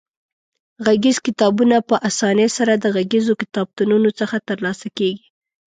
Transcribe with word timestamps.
غږیز 0.85 1.17
کتابونه 1.25 1.77
په 1.89 1.95
اسانۍ 2.09 2.47
سره 2.57 2.73
د 2.77 2.85
غږیزو 2.95 3.33
کتابتونونو 3.41 4.09
څخه 4.19 4.37
ترلاسه 4.49 4.87
کولای 4.97 5.13
شو. 5.23 5.27